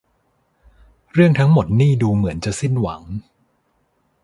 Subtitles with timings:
[1.13, 3.01] เรื่องทั้งหมดนี่ดูเหมือนจะสิ้นหวัง